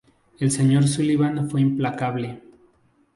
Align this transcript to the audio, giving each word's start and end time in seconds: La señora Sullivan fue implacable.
La 0.39 0.49
señora 0.49 0.87
Sullivan 0.87 1.47
fue 1.47 1.61
implacable. 1.61 2.41